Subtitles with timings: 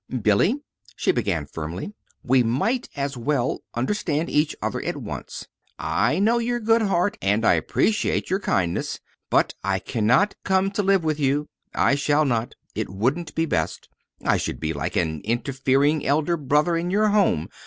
[0.23, 0.59] "Billy,"
[0.95, 1.93] she began firmly,
[2.23, 5.47] "we might as well understand each other at once.
[5.77, 8.99] I know your good heart, and I appreciate your kindness.
[9.29, 11.49] But I can not come to live with you.
[11.75, 12.55] I shall not.
[12.73, 13.89] It wouldn't be best.
[14.25, 17.49] I should be like an interfering elder brother in your home.